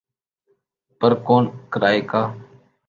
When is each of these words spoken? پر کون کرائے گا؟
پر 1.01 1.11
کون 1.25 1.43
کرائے 1.71 2.01
گا؟ 2.11 2.21